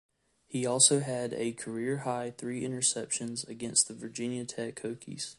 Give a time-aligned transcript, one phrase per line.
[0.47, 5.27] He also had a career-high three interceptions against the Virginia Tech Hokies.